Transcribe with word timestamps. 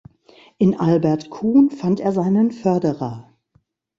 In 0.57 0.79
Albert 0.79 1.29
Kuhn 1.29 1.69
fand 1.69 1.99
er 1.99 2.11
seinen 2.11 2.49
Förderer. 2.49 3.29